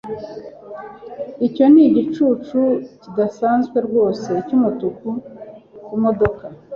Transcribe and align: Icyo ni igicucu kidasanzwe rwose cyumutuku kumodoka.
Icyo 1.47 1.65
ni 1.73 1.81
igicucu 1.87 2.59
kidasanzwe 3.01 3.77
rwose 3.87 4.29
cyumutuku 4.47 5.07
kumodoka. 5.85 6.43